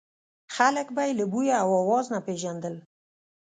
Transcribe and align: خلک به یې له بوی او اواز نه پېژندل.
خلک 0.55 0.87
به 0.95 1.01
یې 1.07 1.13
له 1.19 1.25
بوی 1.31 1.49
او 1.61 1.69
اواز 1.81 2.05
نه 2.13 2.19
پېژندل. 2.27 2.75